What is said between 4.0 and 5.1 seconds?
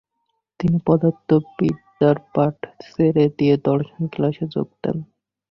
ক্লাসে যোগ দেন।